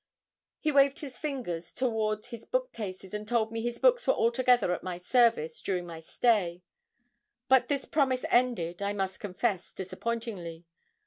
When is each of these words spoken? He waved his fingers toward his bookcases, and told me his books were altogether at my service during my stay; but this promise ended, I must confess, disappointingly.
He 0.59 0.71
waved 0.71 1.01
his 1.01 1.19
fingers 1.19 1.71
toward 1.71 2.25
his 2.25 2.47
bookcases, 2.47 3.13
and 3.13 3.27
told 3.27 3.51
me 3.51 3.61
his 3.61 3.77
books 3.77 4.07
were 4.07 4.15
altogether 4.15 4.73
at 4.73 4.81
my 4.81 4.97
service 4.97 5.61
during 5.61 5.85
my 5.85 5.99
stay; 6.01 6.63
but 7.47 7.67
this 7.67 7.85
promise 7.85 8.25
ended, 8.31 8.81
I 8.81 8.93
must 8.93 9.19
confess, 9.19 9.71
disappointingly. 9.71 10.65